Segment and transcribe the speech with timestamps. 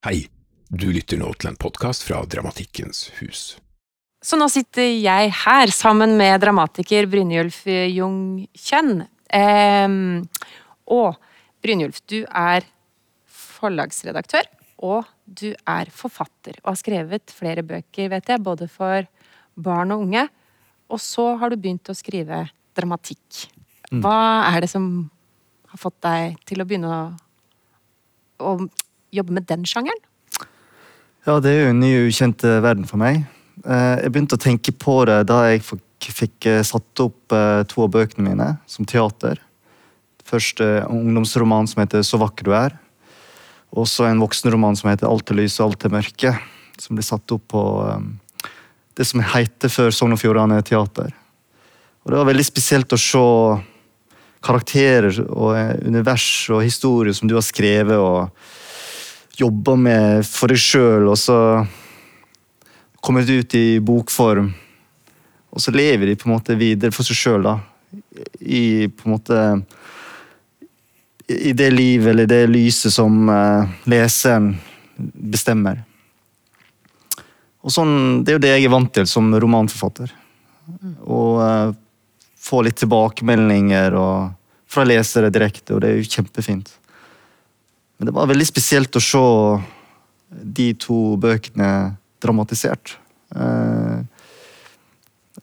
[0.00, 0.30] Hei,
[0.72, 3.40] du lytter nå til en podkast fra Dramatikkens hus.
[4.24, 9.02] Så nå sitter jeg her sammen med dramatiker Brynjulf Jung Kjønn.
[9.28, 9.98] Eh,
[10.96, 11.20] og
[11.60, 12.64] Brynjulf, du er
[13.28, 14.48] forlagsredaktør,
[14.80, 16.56] og du er forfatter.
[16.62, 19.04] Og har skrevet flere bøker, vet jeg, både for
[19.52, 20.26] barn og unge.
[20.88, 23.50] Og så har du begynt å skrive dramatikk.
[24.00, 25.10] Hva er det som
[25.74, 27.08] har fått deg til å begynne å,
[28.48, 28.60] å
[29.14, 30.00] jobbe med den sjangeren?
[31.26, 33.22] Ja, det er jo en ny ukjent eh, verden for meg.
[33.64, 37.34] Eh, Jeg begynte å tenke på det da jeg fikk, eh, satt opp
[37.68, 39.42] to av bøkene mine som teater.
[40.24, 42.78] Først en ungdomsroman som heter 'Så vakker du er'.
[43.76, 46.40] Og så en voksenroman som heter 'Alt er lys og alt er mørke'.
[46.78, 47.62] Som ble satt opp på
[48.94, 51.12] det som heter før Sogn og Fjordane Teater.
[52.04, 53.62] Og det var veldig spesielt å se
[54.42, 58.30] karakterer og univers og historier som du har skrevet og
[59.40, 61.36] jobba med for deg sjøl, og så
[63.00, 64.50] kommet ut i bokform.
[65.50, 67.56] Og så lever de på en måte videre for seg sjøl, da.
[68.40, 69.36] I på en måte
[71.26, 74.52] I det livet eller det lyset som uh, leseren
[74.96, 75.82] bestemmer.
[77.60, 80.12] Og sånn, Det er jo det jeg er vant til som romanforfatter.
[81.06, 81.72] Å uh,
[82.40, 84.36] få litt tilbakemeldinger og,
[84.70, 86.70] fra lesere direkte, og det er jo kjempefint.
[88.00, 89.20] Men det var veldig spesielt å se
[90.56, 92.94] de to bøkene dramatisert.
[93.36, 93.98] Eh,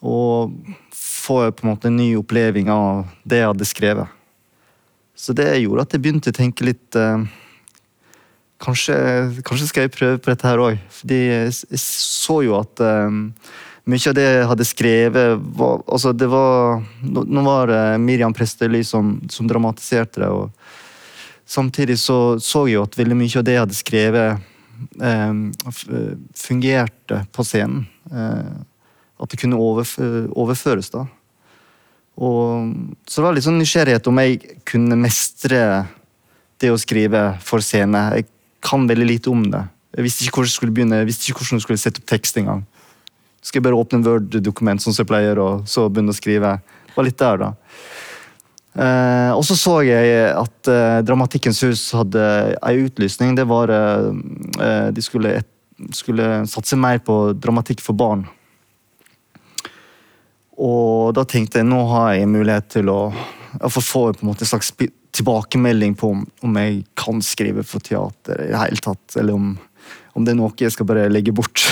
[0.00, 0.54] og
[0.96, 4.14] få på en måte en ny oppleving av det jeg hadde skrevet.
[5.12, 7.28] Så det gjorde at jeg begynte å tenke litt eh,
[8.64, 8.96] kanskje,
[9.44, 10.80] kanskje skal jeg prøve på dette her òg.
[11.02, 11.52] Fordi jeg,
[11.84, 13.20] så jo at eh,
[13.84, 18.80] mye av det jeg hadde skrevet var, altså det var, Nå var det Miriam Prestøyli
[18.80, 20.32] som, som dramatiserte det.
[20.32, 20.85] og
[21.46, 24.46] Samtidig så så jeg jo at veldig mye av det jeg hadde skrevet,
[25.00, 25.34] eh,
[26.34, 27.86] fungerte på scenen.
[28.10, 28.56] Eh,
[29.16, 31.06] at det kunne overføres, da.
[32.16, 32.72] Og,
[33.08, 35.60] så det var litt sånn nysgjerrighet om jeg kunne mestre
[36.60, 38.02] det å skrive for scene.
[38.16, 38.28] Jeg
[38.64, 39.62] kan veldig lite om det.
[39.96, 42.08] Jeg visste ikke hvordan jeg skulle begynne, jeg visste ikke hvordan jeg skulle sette opp
[42.10, 42.64] tekst engang.
[43.40, 46.56] Skal jeg bare åpne en Word-dokument sånn som jeg pleier, og så begynne å skrive.
[46.88, 47.50] Det var litt der, da.
[48.76, 52.22] Eh, og så så jeg at eh, Dramatikkens hus hadde
[52.60, 53.36] ei utlysning.
[53.38, 54.10] Det var eh,
[54.60, 55.48] eh, De skulle, et,
[55.96, 58.26] skulle satse mer på dramatikk for barn.
[60.56, 63.00] Og da tenkte jeg nå har jeg mulighet til å
[63.72, 64.72] få få en en slags
[65.16, 69.54] tilbakemelding på om, om jeg kan skrive for teater i det hele tatt, eller om,
[70.16, 71.64] om det er noe jeg skal bare legge bort.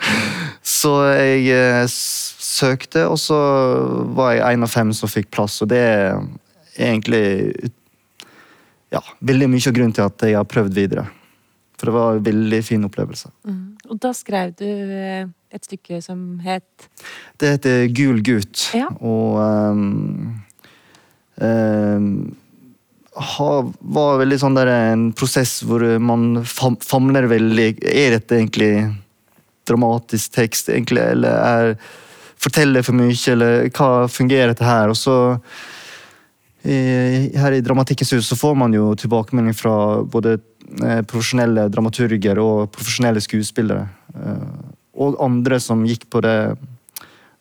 [0.80, 3.38] så jeg eh, søkte, og så
[4.16, 5.84] var jeg en av fem som fikk plass, og det
[6.76, 7.70] egentlig
[8.92, 11.06] ja, veldig mye av grunnen til at jeg har prøvd videre.
[11.78, 13.32] For det var en veldig fin opplevelse.
[13.90, 16.86] Og da skrev du eh, et stykke som het
[17.40, 18.68] Det heter Gul gutt.
[18.76, 18.86] Ja.
[19.02, 20.36] Og um,
[21.42, 22.06] um,
[23.12, 28.72] har, var veldig sånn der en prosess hvor man fam, famler veldig Er dette egentlig
[29.68, 31.74] dramatisk tekst, egentlig, eller er
[32.42, 34.90] Forteller for mye, eller hva fungerer dette her?
[34.90, 35.14] Og så
[36.64, 42.70] her i Dramatikkens hus så får man jo tilbakemelding fra både eh, profesjonelle dramaturger og
[42.74, 43.88] profesjonelle skuespillere.
[44.14, 44.70] Eh,
[45.02, 46.36] og andre som gikk på det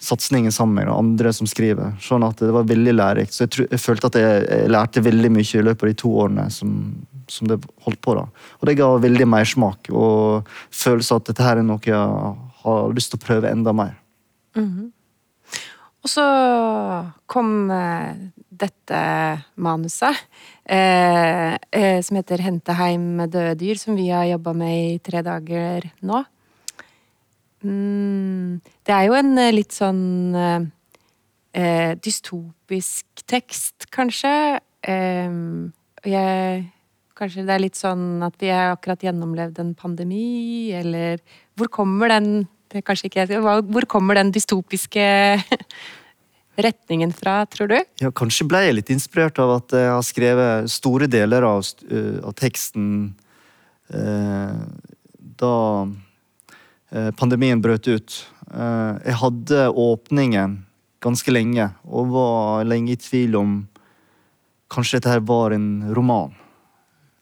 [0.00, 1.92] satsingen sammen med, og andre som skriver.
[2.00, 3.36] Sånn at det var veldig lærerikt.
[3.36, 6.12] Så jeg, tror, jeg følte at jeg, lærte veldig mye i løpet av de to
[6.22, 6.78] årene som,
[7.28, 8.16] som det holdt på.
[8.16, 8.24] da.
[8.60, 12.32] Og det ga veldig mersmak og følelse av at dette her er noe jeg
[12.62, 13.92] har lyst til å prøve enda mer.
[16.00, 16.24] Og så
[17.28, 18.16] kom eh,
[18.60, 19.00] dette
[19.56, 20.16] manuset,
[20.68, 25.22] eh, eh, som heter 'Hente heim døde dyr', som vi har jobba med i tre
[25.22, 26.24] dager nå.
[27.64, 30.60] Mm, det er jo en eh, litt sånn eh,
[31.60, 34.60] eh, dystopisk tekst, kanskje.
[34.82, 35.28] Eh,
[36.08, 36.64] jeg,
[37.18, 41.18] kanskje det er litt sånn at vi har akkurat gjennomlevd en pandemi, eller
[41.56, 45.02] Hvor kommer den det er kanskje ikke, hva- Hvor kommer den dystopiske
[46.64, 47.78] retningen fra, tror du?
[48.02, 52.18] Ja, kanskje ble jeg litt inspirert av at jeg har skrevet store deler av, øh,
[52.26, 52.86] av teksten
[53.92, 54.60] eh,
[55.40, 55.54] da
[56.92, 58.18] eh, pandemien brøt ut.
[58.50, 60.58] Eh, jeg hadde åpningen
[61.00, 63.56] ganske lenge, og var lenge i tvil om
[64.70, 66.34] kanskje dette her var en roman.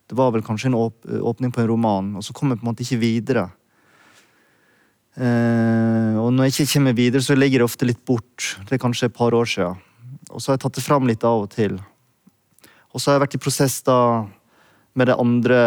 [0.08, 2.66] Det var vel kanskje en åp åpning på en roman, og så kom jeg på
[2.66, 3.48] en måte ikke videre.
[5.18, 8.54] Eh, og når jeg ikke kommer videre, så legger det ofte litt bort.
[8.68, 9.80] Det er kanskje et par år siden.
[10.30, 11.78] Og så har jeg tatt det fram litt av og til.
[12.94, 13.98] Og så har jeg vært i prosess da
[14.98, 15.58] med det andre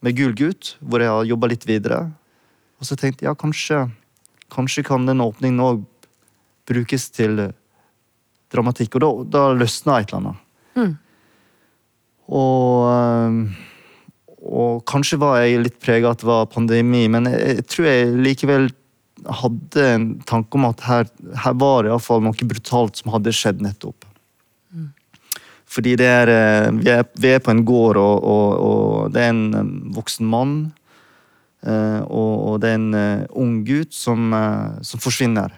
[0.00, 2.00] med Gul gutt, hvor jeg har jobba litt videre.
[2.80, 3.82] Og så tenkte jeg ja, kanskje,
[4.52, 5.82] kanskje kan den åpningen òg
[6.70, 7.50] brukes til
[8.50, 8.96] dramatikk.
[8.96, 10.46] Og da, da løsna et eller annet.
[10.78, 10.94] Mm.
[12.30, 13.69] Og, eh,
[14.40, 18.70] og kanskje var jeg litt prega at det var pandemi, men jeg, tror jeg likevel
[19.40, 21.10] hadde en tanke om at her,
[21.44, 24.06] her var det iallfall noe brutalt som hadde skjedd nettopp.
[25.70, 29.22] Fordi det er, eh, vi, er, vi er på en gård, og, og, og det
[29.22, 30.54] er en voksen mann.
[31.62, 34.34] eh, Og, og det er en eh, ung gutt som,
[34.82, 35.54] som forsvinner.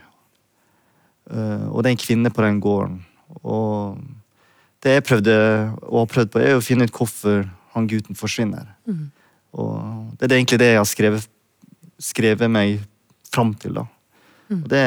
[1.32, 2.98] Og det er en kvinne på den gården.
[3.40, 3.96] Og
[4.84, 5.36] det jeg prøvde
[5.86, 8.72] og har prøvd på, er å finne ut hvorfor han gutten forsvinner.
[9.52, 11.28] Og det er egentlig det jeg har skrevet,
[12.00, 12.80] skrevet meg
[13.32, 13.80] fram til.
[13.80, 13.86] da.
[14.52, 14.84] Og det,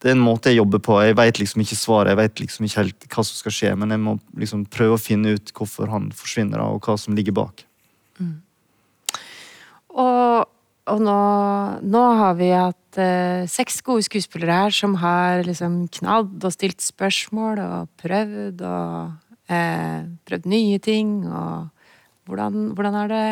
[0.00, 0.98] det er en måte jeg jobber på.
[1.04, 3.94] Jeg vet liksom ikke svaret, jeg vet liksom ikke helt hva som skal skje, men
[3.94, 7.66] jeg må liksom prøve å finne ut hvorfor han forsvinner, og hva som ligger bak.
[9.96, 10.48] Og,
[10.92, 11.20] og nå,
[11.82, 16.84] nå har vi hatt eh, seks gode skuespillere her som har liksom knadd og stilt
[16.84, 21.16] spørsmål og prøvd og eh, prøvd nye ting.
[21.24, 21.72] Og
[22.26, 23.26] hvordan, hvordan har det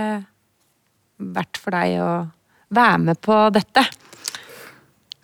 [1.35, 2.13] vært for deg å
[2.75, 3.85] være med på dette?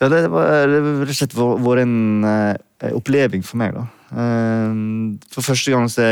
[0.01, 3.87] Ja, det var rett og slett vært en uh, oppleving for meg, da.
[4.11, 6.07] Uh, for første gang så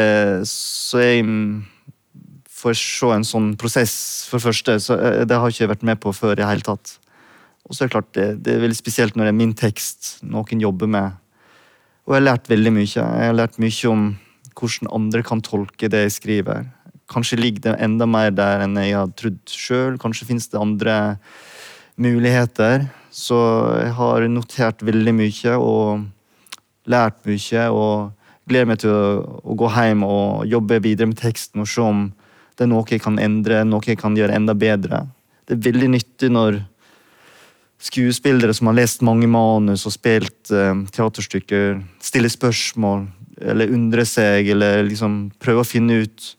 [0.46, 1.24] så jeg
[2.58, 3.94] for får se en sånn prosess,
[4.30, 4.76] for første.
[4.82, 6.98] Så uh, det har jeg ikke vært med på før i hele tatt.
[7.68, 10.18] Og så er det klart, det, det er veldig spesielt når det er min tekst
[10.24, 11.16] noen jobber med.
[12.08, 12.88] Og jeg har lært veldig mye.
[12.88, 14.08] Jeg har lært mye om
[14.58, 16.68] hvordan andre kan tolke det jeg skriver.
[17.08, 19.96] Kanskje ligger det enda mer der enn jeg har trodd sjøl.
[20.00, 20.96] Kanskje finnes det andre
[21.96, 22.86] muligheter.
[23.10, 23.38] Så
[23.80, 26.06] jeg har notert veldig mye og
[26.88, 27.66] lært mye.
[27.72, 29.02] Og gleder meg til å,
[29.44, 32.08] å gå hjem og jobbe videre med teksten og se om
[32.58, 35.04] det er noe jeg kan endre, noe jeg kan gjøre enda bedre.
[35.46, 36.58] Det er veldig nyttig når
[37.78, 43.06] skuespillere som har lest mange manus og spilt eh, teaterstykker, stiller spørsmål
[43.38, 46.32] eller undrer seg, eller liksom prøver å finne ut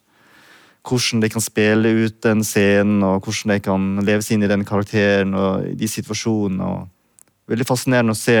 [0.86, 4.50] hvordan de kan spille ut den scenen, og hvordan de kan leve seg inn i
[4.50, 6.66] den karakteren og de situasjonene.
[6.66, 8.38] Og veldig fascinerende å se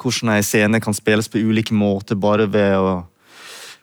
[0.00, 2.92] hvordan en scene kan spilles på ulike måter bare ved å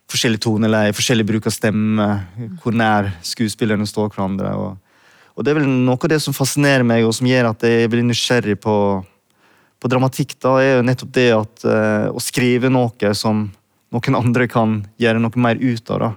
[0.07, 2.07] forskjellig toneleie, forskjellig bruk av stemme,
[2.61, 4.53] hvor nær skuespillerne står hverandre.
[4.55, 5.01] Og,
[5.35, 7.91] og det er vel noe av det som fascinerer meg, og som gjør at jeg
[7.91, 8.75] veldig nysgjerrig på,
[9.77, 13.49] på dramatikk, da, er jo nettopp det at uh, å skrive noe som
[13.93, 15.99] noen andre kan gjøre noe mer ut av.
[16.05, 16.13] da.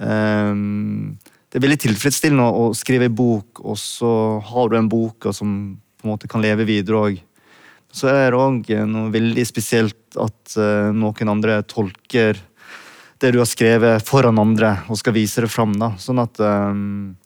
[0.00, 1.16] Ehm,
[1.50, 4.12] det er veldig tilfredsstillende å skrive en bok, og så
[4.50, 5.54] har du en bok som
[6.00, 7.18] på en måte kan leve videre òg.
[7.92, 12.38] Så er det òg noe veldig spesielt at eh, noen andre tolker
[13.20, 15.74] det du har skrevet foran andre, og skal vise det fram.
[15.76, 15.92] da.
[16.00, 17.18] Sånn at ehm,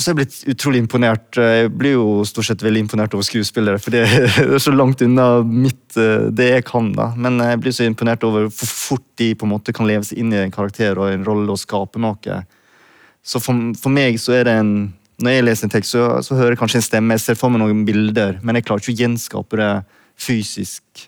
[0.00, 1.36] og så er jeg blitt utrolig imponert.
[1.36, 5.42] Jeg blir jo stort sett veldig imponert over skuespillere, for det er så langt unna
[5.44, 6.88] mitt, eh, det jeg kan.
[6.96, 7.10] da.
[7.20, 10.22] Men jeg blir så imponert over hvor fort de på en måte kan leve seg
[10.22, 12.38] inn i en karakter og en rolle og skape noe.
[13.20, 14.72] Så for, for meg så er det en
[15.20, 17.52] Når jeg leser en tekst, så, så hører jeg kanskje en stemme, jeg ser for
[17.52, 19.68] meg noen bilder, men jeg klarer ikke å gjenskape det
[20.16, 21.02] fysisk.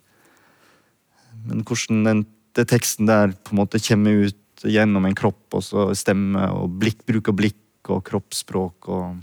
[1.49, 2.21] Men hvordan den,
[2.53, 6.77] den teksten der på en måte kommer ut gjennom en kropp, og så stemme og
[6.83, 9.21] blikk, bruk av blikk og kroppsspråk og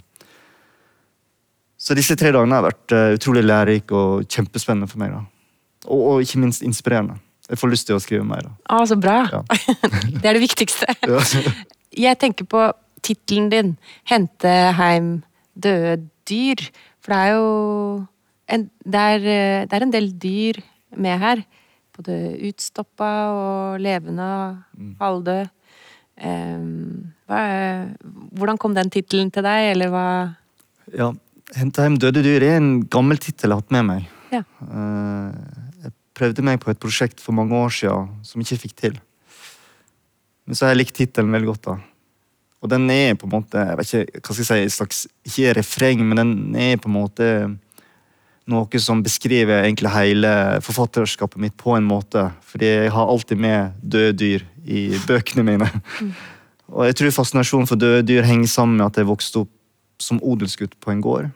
[1.80, 5.14] Så disse tre dagene har vært eh, utrolig lærerike og kjempespennende for meg.
[5.88, 7.16] Og, og ikke minst inspirerende.
[7.50, 8.50] Jeg får lyst til å skrive mer.
[8.68, 9.22] Ah, så bra!
[9.32, 9.40] Ja.
[10.22, 10.92] det er det viktigste.
[12.06, 12.68] Jeg tenker på
[13.02, 13.72] tittelen din,
[14.06, 15.24] 'Hente heim
[15.56, 16.68] døde dyr'.
[17.00, 17.48] For det er jo
[18.50, 20.60] en, det, er, eh, det er en del dyr
[21.00, 21.44] med her.
[21.96, 22.18] Både
[22.50, 25.50] utstoppa og levende og halvdød.
[26.20, 27.42] Hva
[28.38, 30.06] hvordan kom den tittelen til deg, eller hva
[30.96, 31.12] Ja,
[31.56, 34.08] 'Hente hjem døde dyr' er en gammel tittel jeg har hatt med meg.
[34.32, 34.44] Ja.
[34.62, 35.34] Eh,
[35.84, 39.00] Jeg prøvde meg på et prosjekt for mange år siden som ikke fikk til.
[40.46, 41.62] Men så har jeg likt tittelen veldig godt.
[41.62, 41.78] da.
[42.62, 45.08] Og den er på en måte jeg vet ikke, hva skal jeg si, et slags,
[45.26, 47.58] ikke refreng, men den er på en måte
[48.50, 52.32] noe som beskriver egentlig hele forfatterskapet mitt på en måte.
[52.42, 55.70] Fordi jeg har alltid med døde dyr i bøkene mine.
[56.70, 59.54] Og jeg tror fascinasjonen for døde dyr henger sammen med at jeg vokste opp
[60.00, 61.32] som odelsgutt på en gård.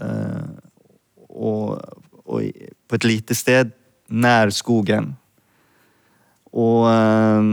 [0.00, 0.56] Uh,
[1.28, 1.78] og,
[2.24, 2.48] og
[2.88, 3.70] på et lite sted
[4.08, 5.12] nær skogen.
[6.54, 7.44] Og uh,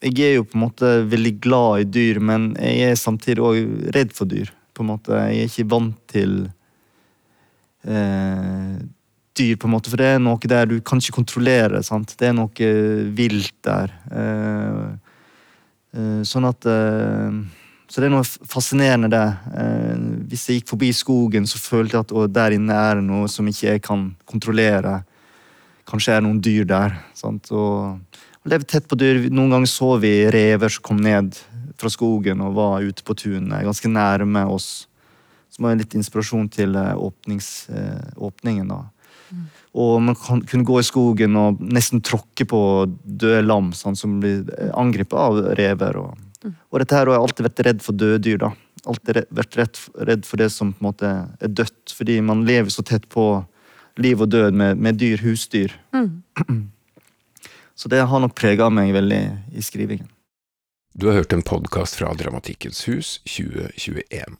[0.00, 3.90] jeg er jo på en måte veldig glad i dyr, men jeg er samtidig òg
[3.96, 4.48] redd for dyr.
[4.72, 5.12] på en måte.
[5.12, 6.34] Jeg er ikke vant til
[7.84, 8.76] eh,
[9.38, 11.82] dyr, på en måte, for det er noe der du kan ikke kontrollere.
[11.86, 12.16] sant?
[12.18, 12.72] Det er noe
[13.14, 13.94] vilt der.
[14.10, 14.98] Eh,
[15.90, 17.38] Eh, Sånn at eh,
[17.90, 19.26] Så det er noe fascinerende det.
[19.58, 23.06] Eh, Hvis jeg gikk forbi skogen, så følte jeg at å, der inne er det
[23.08, 25.00] noe som ikke jeg kan kontrollere.
[25.90, 26.94] Kanskje er det noen dyr der.
[27.18, 27.50] Sant?
[27.50, 27.98] Og,
[28.44, 29.24] og leve tett på dyr.
[29.34, 31.34] Noen ganger så vi rever som kom ned
[31.80, 34.86] fra skogen og var ute på tunet, ganske nærme oss.
[35.50, 38.70] Som var litt inspirasjon til eh, åpnings, eh, åpningen.
[38.70, 38.84] da.
[39.78, 42.62] Og man kan, kunne gå i skogen og nesten tråkke på
[43.04, 46.00] døde lam sånn, som blir angrepet av rever.
[46.00, 48.42] Og, og dette her har jeg alltid vært redd for døde dyr.
[48.42, 48.52] da.
[48.90, 52.72] Alltid vært redd, redd for det som på en måte er dødt, fordi man lever
[52.72, 53.30] så tett på
[54.00, 55.74] liv og død med, med dyr, husdyr.
[57.80, 59.20] Så det har nok prega meg veldig
[59.56, 60.08] i skrivingen.
[60.92, 64.36] Du har hørt en podkast fra Dramatikkens hus 2021.